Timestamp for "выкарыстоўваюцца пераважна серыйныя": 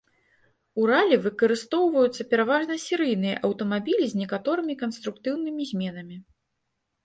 1.25-3.37